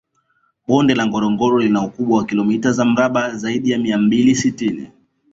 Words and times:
Bonde 0.67 0.93
la 0.95 1.05
Ngorongoro 1.07 1.59
lina 1.59 1.83
ukubwa 1.83 2.17
wa 2.17 2.25
kilomita 2.25 2.71
za 2.71 2.85
mraba 2.85 3.35
zaidi 3.35 3.71
ya 3.71 3.77
mia 3.77 3.97
mbili 3.97 4.35
sitini 4.35 4.91